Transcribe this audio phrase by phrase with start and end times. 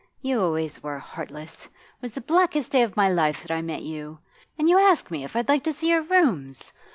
[0.23, 3.83] You always were heartless it was the blackest day of my life that I met
[3.83, 4.17] you;
[4.57, 6.73] and you ask me if I'd like to see your rooms!